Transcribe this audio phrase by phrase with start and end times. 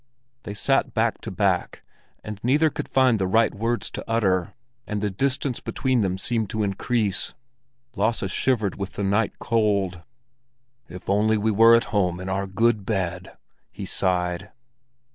[0.41, 1.83] They sat back to back,
[2.23, 4.55] and neither could find the right words to utter,
[4.87, 7.35] and the distance between them seemed to increase.
[7.95, 10.01] Lasse shivered with the night cold.
[10.89, 13.37] "If only we were at home in our good bed!"
[13.69, 14.49] he sighed.